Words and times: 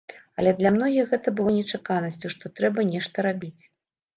Але 0.43 0.53
для 0.61 0.69
многіх 0.77 1.11
гэта 1.11 1.33
было 1.39 1.53
нечаканасцю, 1.59 2.27
што 2.37 2.45
трэба 2.61 2.87
нешта 2.95 3.17
рабіць. 3.29 3.63